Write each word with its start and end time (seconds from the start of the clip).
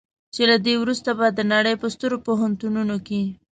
چې 0.33 0.41
له 0.49 0.57
دې 0.65 0.73
وروسته 0.79 1.09
به 1.19 1.25
د 1.29 1.39
نړۍ 1.53 1.75
په 1.81 1.87
سترو 1.93 2.17
پوهنتونونو 2.25 2.95
کې. 3.07 3.21